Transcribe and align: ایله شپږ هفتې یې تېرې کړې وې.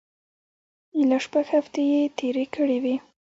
ایله 0.95 1.17
شپږ 1.25 1.45
هفتې 1.55 1.81
یې 1.91 2.01
تېرې 2.17 2.45
کړې 2.53 2.77
وې. 2.83 2.95